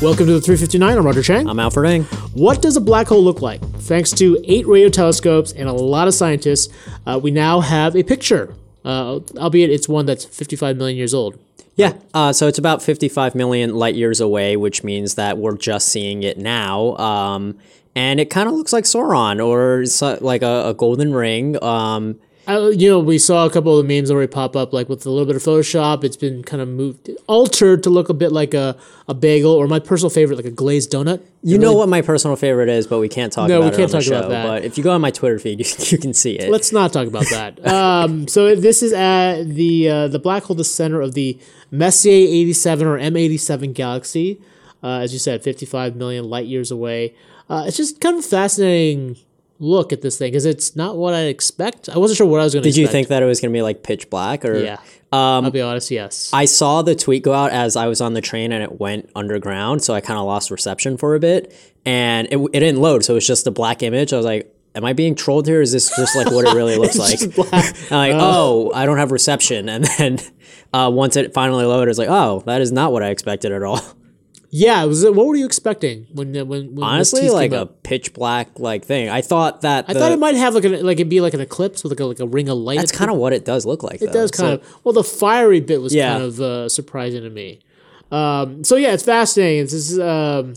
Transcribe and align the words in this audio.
Welcome 0.00 0.26
to 0.26 0.34
the 0.34 0.40
359. 0.40 0.96
I'm 0.96 1.04
Roger 1.04 1.24
Chang. 1.24 1.48
I'm 1.48 1.58
Alfred 1.58 1.90
Ng. 1.90 2.04
What 2.34 2.62
does 2.62 2.76
a 2.76 2.80
black 2.80 3.08
hole 3.08 3.20
look 3.20 3.42
like? 3.42 3.60
Thanks 3.60 4.12
to 4.12 4.40
eight 4.44 4.64
radio 4.68 4.88
telescopes 4.88 5.50
and 5.50 5.68
a 5.68 5.72
lot 5.72 6.06
of 6.06 6.14
scientists, 6.14 6.72
uh, 7.04 7.18
we 7.20 7.32
now 7.32 7.58
have 7.58 7.96
a 7.96 8.04
picture, 8.04 8.54
uh, 8.84 9.18
albeit 9.36 9.70
it's 9.70 9.88
one 9.88 10.06
that's 10.06 10.24
55 10.24 10.76
million 10.76 10.96
years 10.96 11.12
old. 11.12 11.36
Yeah, 11.74 11.94
uh, 12.14 12.32
so 12.32 12.46
it's 12.46 12.60
about 12.60 12.80
55 12.80 13.34
million 13.34 13.74
light 13.74 13.96
years 13.96 14.20
away, 14.20 14.56
which 14.56 14.84
means 14.84 15.16
that 15.16 15.36
we're 15.36 15.56
just 15.56 15.88
seeing 15.88 16.22
it 16.22 16.38
now. 16.38 16.96
Um, 16.96 17.58
and 17.96 18.20
it 18.20 18.30
kind 18.30 18.48
of 18.48 18.54
looks 18.54 18.72
like 18.72 18.84
Sauron 18.84 19.44
or 19.44 19.84
like 20.24 20.42
a, 20.42 20.68
a 20.68 20.74
golden 20.74 21.12
ring. 21.12 21.60
Um, 21.60 22.20
Uh, 22.48 22.68
you 22.68 22.88
know, 22.88 22.98
we 22.98 23.18
saw 23.18 23.44
a 23.44 23.50
couple 23.50 23.78
of 23.78 23.84
memes 23.86 24.10
already 24.10 24.26
pop 24.30 24.56
up, 24.56 24.72
like 24.72 24.88
with 24.88 25.04
a 25.04 25.10
little 25.10 25.26
bit 25.26 25.36
of 25.36 25.42
Photoshop. 25.42 26.02
It's 26.02 26.16
been 26.16 26.42
kind 26.42 26.62
of 26.62 26.68
moved, 26.68 27.10
altered 27.26 27.82
to 27.82 27.90
look 27.90 28.08
a 28.08 28.14
bit 28.14 28.32
like 28.32 28.54
a, 28.54 28.74
a 29.06 29.12
bagel, 29.12 29.52
or 29.52 29.66
my 29.66 29.78
personal 29.80 30.08
favorite, 30.08 30.36
like 30.36 30.46
a 30.46 30.50
glazed 30.50 30.90
donut. 30.90 31.22
you 31.42 31.58
know 31.58 31.74
what 31.74 31.88
my 31.90 32.00
personal 32.00 32.36
favorite 32.36 32.70
is, 32.70 32.86
but 32.86 33.00
we 33.00 33.08
can't 33.08 33.30
talk 33.32 33.48
No, 33.48 33.60
we 33.60 33.66
about 33.66 33.76
can't 33.76 33.90
it 33.90 33.94
on 33.96 34.00
talk 34.00 34.08
the 34.08 34.16
about 34.16 34.24
show. 34.24 34.28
that. 34.30 34.46
But 34.46 34.64
if 34.64 34.78
you 34.78 34.84
go 34.84 34.92
on 34.92 35.00
my 35.02 35.10
Twitter 35.10 35.38
feed, 35.38 35.60
you, 35.66 35.66
you 35.90 35.98
can 35.98 36.14
see 36.14 36.38
it. 36.38 36.50
Let's 36.50 36.72
not 36.72 36.90
talk 36.92 37.06
about 37.06 37.26
that. 37.30 37.66
um, 37.72 38.26
so 38.28 38.54
this 38.54 38.82
is 38.82 38.94
at 38.94 39.42
the 39.42 39.88
uh, 39.90 40.08
the 40.08 40.18
black 40.18 40.44
hole, 40.44 40.56
the 40.56 40.64
center 40.64 41.02
of 41.02 41.12
the 41.12 41.38
Messier 41.70 42.12
87 42.12 42.86
or 42.86 42.98
M87 42.98 43.74
galaxy. 43.74 44.40
Uh, 44.82 45.00
as 45.00 45.12
you 45.12 45.18
said, 45.18 45.42
55 45.42 45.96
million 45.96 46.30
light 46.30 46.46
years 46.46 46.70
away. 46.70 47.14
Uh, 47.50 47.64
it's 47.66 47.76
just 47.76 48.00
kind 48.00 48.16
of 48.18 48.24
fascinating 48.24 49.16
look 49.58 49.92
at 49.92 50.02
this 50.02 50.18
thing 50.18 50.30
because 50.30 50.44
it's 50.44 50.76
not 50.76 50.96
what 50.96 51.14
I 51.14 51.22
expect. 51.22 51.88
I 51.88 51.98
wasn't 51.98 52.18
sure 52.18 52.26
what 52.26 52.40
I 52.40 52.44
was 52.44 52.54
going 52.54 52.62
to. 52.62 52.68
Did 52.68 52.76
you 52.76 52.86
think 52.86 53.08
that 53.08 53.22
it 53.22 53.26
was 53.26 53.40
going 53.40 53.52
to 53.52 53.56
be 53.56 53.62
like 53.62 53.82
pitch 53.82 54.08
black 54.10 54.44
or? 54.44 54.56
Yeah. 54.56 54.78
I'll 55.12 55.50
be 55.50 55.60
honest. 55.62 55.90
Yes. 55.90 56.30
I 56.32 56.44
saw 56.44 56.82
the 56.82 56.94
tweet 56.94 57.22
go 57.22 57.32
out 57.32 57.50
as 57.50 57.76
I 57.76 57.86
was 57.86 58.00
on 58.00 58.14
the 58.14 58.20
train 58.20 58.52
and 58.52 58.62
it 58.62 58.78
went 58.78 59.10
underground, 59.14 59.82
so 59.82 59.94
I 59.94 60.00
kind 60.00 60.18
of 60.18 60.26
lost 60.26 60.50
reception 60.50 60.96
for 60.96 61.14
a 61.14 61.20
bit, 61.20 61.54
and 61.86 62.28
it, 62.30 62.36
it 62.36 62.60
didn't 62.60 62.80
load, 62.80 63.04
so 63.04 63.14
it 63.14 63.16
was 63.16 63.26
just 63.26 63.46
a 63.46 63.50
black 63.50 63.82
image. 63.82 64.12
I 64.12 64.16
was 64.18 64.26
like, 64.26 64.54
"Am 64.74 64.84
I 64.84 64.92
being 64.92 65.14
trolled 65.14 65.46
here? 65.46 65.62
Is 65.62 65.72
this 65.72 65.94
just 65.96 66.14
like 66.14 66.30
what 66.30 66.44
it 66.46 66.54
really 66.54 66.76
looks 66.76 66.98
like?" 66.98 67.22
I'm 67.22 67.98
like, 67.98 68.16
"Oh, 68.16 68.70
I 68.74 68.84
don't 68.84 68.98
have 68.98 69.10
reception," 69.10 69.70
and 69.70 69.84
then 69.84 70.18
uh, 70.74 70.90
once 70.92 71.16
it 71.16 71.32
finally 71.32 71.64
loaded, 71.64 71.88
I 71.88 71.90
was 71.90 71.98
like, 71.98 72.10
"Oh, 72.10 72.42
that 72.44 72.60
is 72.60 72.70
not 72.70 72.92
what 72.92 73.02
I 73.02 73.08
expected 73.08 73.50
at 73.52 73.62
all." 73.62 73.80
Yeah. 74.50 74.84
Was 74.84 75.04
it, 75.04 75.14
what 75.14 75.26
were 75.26 75.36
you 75.36 75.44
expecting 75.46 76.06
when 76.12 76.32
when, 76.32 76.74
when 76.74 76.82
Honestly, 76.82 77.28
like 77.28 77.52
a 77.52 77.66
pitch 77.66 78.14
black 78.14 78.58
like 78.58 78.84
thing. 78.84 79.08
I 79.08 79.20
thought 79.20 79.62
that 79.62 79.86
I 79.88 79.94
thought 79.94 80.12
it 80.12 80.18
might 80.18 80.34
have 80.36 80.54
like 80.54 80.64
an 80.64 80.84
like 80.84 80.96
it'd 80.98 81.08
be 81.08 81.20
like 81.20 81.34
an 81.34 81.40
eclipse 81.40 81.82
with 81.82 81.92
like 81.92 82.00
a, 82.00 82.04
like 82.04 82.20
a 82.20 82.26
ring 82.26 82.48
of 82.48 82.58
light. 82.58 82.78
That's 82.78 82.92
kind 82.92 83.10
of 83.10 83.16
what 83.16 83.32
it 83.32 83.44
does 83.44 83.66
look 83.66 83.82
like. 83.82 84.00
It 84.02 84.12
does 84.12 84.30
kind 84.30 84.54
of. 84.54 84.76
Well, 84.84 84.92
the 84.92 85.04
fiery 85.04 85.60
bit 85.60 85.80
was 85.82 85.94
Yeah. 85.94 86.12
kind 86.12 86.22
of 86.24 86.40
uh, 86.40 86.68
surprising 86.68 87.22
to 87.22 87.30
me. 87.30 87.60
Um, 88.10 88.64
so 88.64 88.76
yeah, 88.76 88.94
it's 88.94 89.02
fascinating. 89.04 89.64
This 89.64 89.74
is 89.74 89.98
um, 89.98 90.54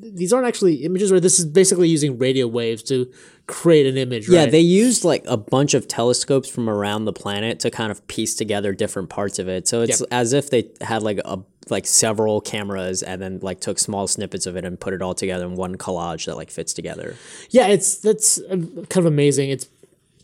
these 0.00 0.32
aren't 0.32 0.46
actually 0.46 0.76
images, 0.84 1.12
right? 1.12 1.20
This 1.22 1.38
is 1.38 1.44
basically 1.44 1.88
using 1.88 2.18
radio 2.18 2.46
waves 2.46 2.82
to 2.84 3.10
create 3.46 3.86
an 3.86 3.96
image. 3.96 4.28
Yeah, 4.28 4.40
right? 4.40 4.50
they 4.50 4.60
used 4.60 5.04
like 5.04 5.24
a 5.26 5.36
bunch 5.36 5.74
of 5.74 5.86
telescopes 5.88 6.48
from 6.48 6.68
around 6.68 7.04
the 7.04 7.12
planet 7.12 7.60
to 7.60 7.70
kind 7.70 7.90
of 7.90 8.06
piece 8.08 8.34
together 8.34 8.72
different 8.72 9.08
parts 9.08 9.38
of 9.38 9.48
it. 9.48 9.68
So 9.68 9.82
it's 9.82 10.00
Yep. 10.00 10.08
as 10.10 10.32
if 10.32 10.50
they 10.50 10.70
had 10.80 11.02
like 11.02 11.18
a 11.24 11.38
like 11.68 11.86
several 11.86 12.40
cameras 12.40 13.02
and 13.02 13.20
then 13.20 13.38
like 13.42 13.60
took 13.60 13.78
small 13.78 14.06
snippets 14.06 14.46
of 14.46 14.56
it 14.56 14.64
and 14.64 14.78
put 14.78 14.94
it 14.94 15.02
all 15.02 15.14
together 15.14 15.44
in 15.44 15.56
one 15.56 15.76
collage 15.76 16.26
that 16.26 16.36
like 16.36 16.50
fits 16.50 16.72
together. 16.72 17.16
yeah, 17.50 17.66
it's 17.66 17.98
that's 17.98 18.38
uh, 18.38 18.56
kind 18.56 18.96
of 18.98 19.06
amazing. 19.06 19.50
It's 19.50 19.68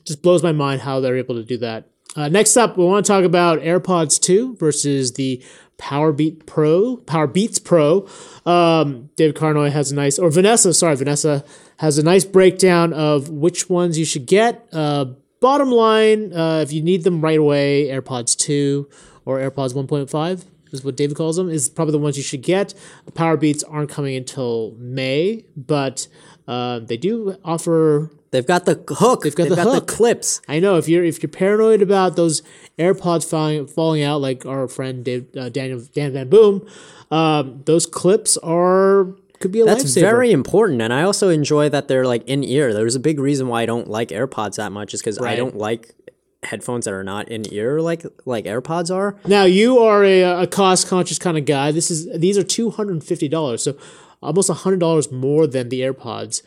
just 0.05 0.23
blows 0.23 0.43
my 0.43 0.53
mind 0.53 0.83
how 0.83 1.01
they're 1.01 1.17
able 1.17 1.35
to 1.37 1.45
do 1.45 1.57
that. 1.59 1.89
Uh, 2.15 2.29
next 2.29 2.57
up, 2.57 2.77
we 2.77 2.85
want 2.85 3.07
to 3.07 3.11
talk 3.11 3.25
about 3.25 3.61
AirPods 3.61 4.21
2 4.21 4.57
versus 4.57 5.13
the 5.15 5.43
Powerbeat 5.79 6.45
Pro, 6.45 6.99
Powerbeats 6.99 7.63
Pro. 7.63 8.07
Um, 8.45 9.09
David 9.17 9.35
Carnoy 9.35 9.73
has 9.73 9.91
a 9.91 9.95
nice, 9.95 10.19
or 10.19 10.31
Vanessa, 10.31 10.75
sorry, 10.75 10.95
Vanessa 10.97 11.43
has 11.79 11.97
a 11.97 12.03
nice 12.03 12.25
breakdown 12.25 12.93
of 12.93 13.31
which 13.31 13.71
ones 13.71 13.99
you 13.99 14.05
should 14.05 14.27
get. 14.27 14.69
Uh, 14.73 15.07
bottom 15.41 15.71
line, 15.71 16.33
uh, 16.35 16.61
if 16.61 16.73
you 16.73 16.83
need 16.83 17.03
them 17.03 17.23
right 17.23 17.39
away, 17.39 17.89
AirPods 17.89 18.37
2 18.37 18.89
or 19.25 19.39
AirPods 19.39 19.73
1.5 19.73 20.45
is 20.73 20.85
what 20.85 20.97
David 20.97 21.17
calls 21.17 21.37
them, 21.37 21.49
is 21.49 21.69
probably 21.69 21.93
the 21.93 21.99
ones 21.99 22.17
you 22.17 22.23
should 22.23 22.43
get. 22.43 22.75
Powerbeats 23.13 23.63
aren't 23.69 23.91
coming 23.91 24.17
until 24.17 24.75
May, 24.79 25.45
but 25.57 26.09
uh, 26.49 26.81
they 26.81 26.97
do 26.97 27.37
offer 27.45 28.11
They've 28.33 28.47
got 28.47 28.65
the 28.65 28.83
hook. 28.89 29.25
They've 29.25 29.35
got 29.35 29.51
the 29.51 29.57
hook. 29.63 29.87
clips. 29.87 30.41
I 30.49 30.59
know 30.59 30.79
if 30.79 30.89
you're 30.89 31.05
if 31.05 31.23
you're 31.23 31.29
paranoid 31.29 31.83
about 31.83 32.17
those 32.17 32.43
AirPods 32.79 33.29
falling 33.29 33.67
falling 33.67 34.03
out, 34.03 34.23
like 34.23 34.47
our 34.47 34.67
friend 34.69 35.05
Dave, 35.05 35.27
uh, 35.37 35.51
Daniel 35.51 35.83
Dan 35.93 36.15
Van 36.15 36.31
Boom, 36.31 36.67
um, 37.11 37.61
those 37.67 37.85
clips 37.85 38.39
are 38.39 39.15
could 39.39 39.53
be 39.53 39.61
a 39.61 39.67
That's 39.67 39.85
lifesaver. 39.85 40.01
very 40.01 40.33
important, 40.33 40.81
and 40.81 40.95
I 40.95 41.03
also 41.03 41.29
enjoy 41.29 41.69
that 41.69 41.89
they're 41.89 42.07
like 42.07 42.27
in 42.27 42.43
ear. 42.43 42.73
There's 42.73 42.95
a 42.95 43.01
big 43.01 43.21
reason 43.21 43.49
why 43.49 43.63
I 43.63 43.67
don't 43.67 43.89
like 43.89 44.09
AirPods 44.09 44.57
that 44.57 44.73
much, 44.73 44.95
is 44.95 45.03
because 45.03 45.19
I 45.21 45.37
don't 45.37 45.59
like 45.59 45.95
headphones 46.43 46.85
that 46.87 46.95
are 46.95 47.05
not 47.05 47.29
in 47.29 47.45
ear 47.53 47.81
like 47.81 48.05
like 48.25 48.45
AirPods 48.45 48.95
are. 48.95 49.17
Now 49.27 49.45
you 49.45 49.79
are 49.79 50.05
a, 50.05 50.23
a 50.43 50.47
cost 50.47 50.89
conscious 50.89 51.19
kind 51.19 51.39
of 51.39 51.45
guy. 51.45 51.71
This 51.73 51.91
is 51.91 52.09
these 52.19 52.37
are 52.39 52.43
two 52.43 52.71
hundred 52.71 52.93
and 52.95 53.05
fifty 53.05 53.29
dollars, 53.29 53.63
so 53.63 53.77
almost 54.23 54.51
hundred 54.51 54.81
dollars 54.81 55.11
more 55.13 55.47
than 55.47 55.69
the 55.69 55.81
AirPods. 55.81 56.43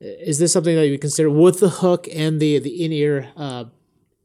Is 0.00 0.38
this 0.38 0.52
something 0.52 0.76
that 0.76 0.84
you 0.86 0.92
would 0.92 1.00
consider 1.00 1.28
with 1.30 1.60
the 1.60 1.68
hook 1.70 2.06
and 2.14 2.40
the 2.40 2.58
the 2.58 2.84
in 2.84 2.92
ear? 2.92 3.28
Uh, 3.36 3.64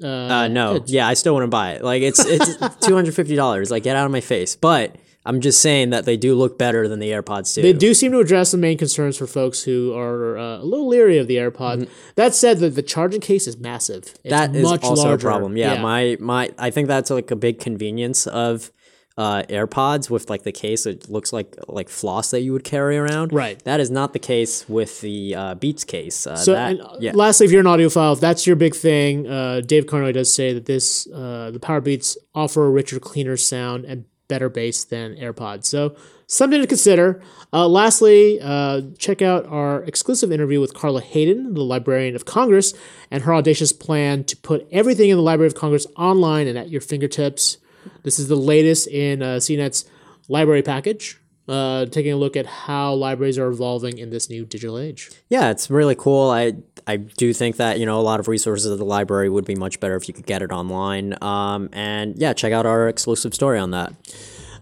Uh, 0.03 0.47
no, 0.49 0.83
yeah, 0.87 1.07
I 1.07 1.13
still 1.13 1.33
want 1.33 1.43
to 1.43 1.47
buy 1.47 1.73
it. 1.73 1.83
Like 1.83 2.01
it's 2.01 2.19
it's 2.25 2.57
two 2.85 2.93
hundred 2.93 3.15
fifty 3.15 3.35
dollars. 3.35 3.71
Like 3.71 3.83
get 3.83 3.95
out 3.95 4.05
of 4.05 4.11
my 4.11 4.21
face. 4.21 4.55
But 4.55 4.95
I'm 5.25 5.39
just 5.39 5.61
saying 5.61 5.91
that 5.91 6.03
they 6.05 6.17
do 6.17 6.35
look 6.35 6.57
better 6.57 6.87
than 6.87 6.99
the 6.99 7.09
AirPods 7.11 7.55
too. 7.55 7.61
They 7.61 7.71
do 7.71 7.93
seem 7.93 8.11
to 8.11 8.19
address 8.19 8.51
the 8.51 8.57
main 8.57 8.77
concerns 8.77 9.17
for 9.17 9.25
folks 9.25 9.63
who 9.63 9.93
are 9.97 10.37
uh, 10.37 10.57
a 10.57 10.63
little 10.65 10.87
leery 10.87 11.17
of 11.17 11.27
the 11.27 11.37
AirPods. 11.37 11.89
That 12.15 12.35
said, 12.35 12.59
the, 12.59 12.69
the 12.69 12.81
charging 12.83 13.21
case 13.21 13.47
is 13.47 13.57
massive. 13.57 14.03
It's 14.03 14.13
Mm-hmm. 14.17 14.29
That 14.29 14.55
is 14.55 14.63
much 14.63 14.83
also 14.83 15.03
larger. 15.07 15.27
a 15.27 15.31
problem. 15.31 15.55
Yeah, 15.57 15.81
my 15.81 16.17
my 16.19 16.51
I 16.57 16.69
think 16.71 16.87
that's 16.89 17.09
like 17.09 17.31
a 17.31 17.35
big 17.37 17.59
convenience 17.59 18.27
of 18.27 18.71
uh, 19.15 19.43
AirPods 19.43 20.09
with 20.09 20.29
like 20.29 20.43
the 20.43 20.51
case. 20.51 20.85
It 20.85 21.07
looks 21.09 21.31
like 21.31 21.55
like 21.67 21.87
floss 21.87 22.31
that 22.31 22.41
you 22.41 22.51
would 22.51 22.63
carry 22.65 22.97
around. 22.97 23.31
Right. 23.31 23.63
That 23.63 23.79
is 23.79 23.89
not 23.91 24.11
the 24.11 24.19
case 24.19 24.67
with 24.67 24.99
the 25.01 25.35
uh, 25.35 25.55
Beats 25.55 25.83
case. 25.83 26.25
Uh, 26.27 26.35
So, 26.35 26.53
that, 26.53 26.71
and, 26.71 26.81
uh, 26.81 26.97
yeah. 26.99 27.11
lastly, 27.13 27.45
if 27.45 27.51
you're 27.51 27.61
an 27.61 27.67
audiophile, 27.67 28.13
if 28.13 28.19
that's 28.19 28.45
your 28.47 28.55
big 28.55 28.75
thing, 28.75 29.27
uh, 29.27 29.61
Dave 29.61 29.85
Carnoy 29.85 30.13
does 30.13 30.33
say 30.33 30.51
that 30.53 30.65
this 30.65 31.07
uh, 31.13 31.51
the 31.53 31.59
Powerbeats 31.59 32.17
offer 32.33 32.65
a 32.65 32.69
richer, 32.71 32.99
cleaner 32.99 33.37
sound 33.37 33.85
and 33.85 34.05
better 34.27 34.49
bass 34.49 34.83
than 34.83 35.15
AirPods. 35.15 35.65
So 35.65 35.95
something 36.27 36.61
to 36.61 36.67
consider. 36.67 37.21
Uh, 37.51 37.67
lastly, 37.67 38.39
uh, 38.41 38.81
check 38.97 39.21
out 39.21 39.45
our 39.45 39.83
exclusive 39.83 40.31
interview 40.31 40.59
with 40.59 40.73
Carla 40.73 41.01
Hayden, 41.01 41.53
the 41.53 41.63
Librarian 41.63 42.15
of 42.15 42.25
Congress, 42.25 42.73
and 43.11 43.23
her 43.23 43.33
audacious 43.33 43.71
plan 43.71 44.23
to 44.25 44.37
put 44.37 44.67
everything 44.71 45.09
in 45.09 45.17
the 45.17 45.23
Library 45.23 45.47
of 45.47 45.55
Congress 45.55 45.85
online 45.97 46.47
and 46.47 46.57
at 46.57 46.69
your 46.69 46.81
fingertips. 46.81 47.57
This 48.03 48.19
is 48.19 48.27
the 48.27 48.35
latest 48.35 48.87
in 48.87 49.21
uh, 49.21 49.35
CNET's 49.35 49.85
library 50.27 50.61
package. 50.61 51.19
Uh, 51.45 51.85
taking 51.85 52.13
a 52.13 52.15
look 52.15 52.37
at 52.37 52.45
how 52.45 52.93
libraries 52.93 53.37
are 53.37 53.47
evolving 53.47 53.97
in 53.97 54.09
this 54.09 54.29
new 54.29 54.45
digital 54.45 54.77
age. 54.77 55.11
Yeah, 55.27 55.51
it's 55.51 55.69
really 55.69 55.95
cool. 55.95 56.29
I 56.29 56.53
I 56.87 56.97
do 56.97 57.33
think 57.33 57.57
that 57.57 57.79
you 57.79 57.85
know 57.85 57.99
a 57.99 58.01
lot 58.01 58.21
of 58.21 58.27
resources 58.29 58.71
at 58.71 58.77
the 58.77 58.85
library 58.85 59.29
would 59.29 59.45
be 59.45 59.55
much 59.55 59.79
better 59.81 59.95
if 59.95 60.07
you 60.07 60.13
could 60.13 60.25
get 60.25 60.41
it 60.41 60.51
online. 60.51 61.15
Um, 61.21 61.69
and 61.73 62.15
yeah, 62.17 62.31
check 62.31 62.53
out 62.53 62.65
our 62.65 62.87
exclusive 62.87 63.33
story 63.33 63.59
on 63.59 63.71
that. 63.71 63.93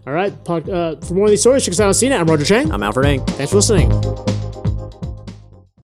All 0.06 0.12
right. 0.12 0.32
Uh, 0.48 0.96
for 0.96 1.14
more 1.14 1.26
of 1.26 1.30
these 1.30 1.40
stories, 1.40 1.64
check 1.64 1.72
us 1.72 1.80
out 1.80 1.86
on 1.86 1.92
CNET. 1.92 2.18
I'm 2.18 2.26
Roger 2.26 2.44
Chang. 2.44 2.72
I'm 2.72 2.82
Alfred 2.82 3.06
Ng. 3.06 3.24
Thanks 3.26 3.50
for 3.50 3.56
listening. 3.56 4.31